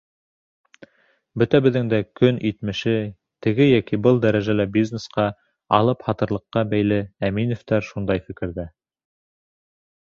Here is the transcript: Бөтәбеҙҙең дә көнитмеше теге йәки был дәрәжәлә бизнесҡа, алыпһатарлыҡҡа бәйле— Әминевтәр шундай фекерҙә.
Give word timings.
Бөтәбеҙҙең 1.41 1.91
дә 1.91 1.99
көнитмеше 2.21 2.95
теге 3.47 3.67
йәки 3.75 4.01
был 4.07 4.17
дәрәжәлә 4.25 4.67
бизнесҡа, 4.79 5.29
алыпһатарлыҡҡа 5.81 6.67
бәйле— 6.75 7.01
Әминевтәр 7.31 7.89
шундай 7.91 8.27
фекерҙә. 8.29 8.69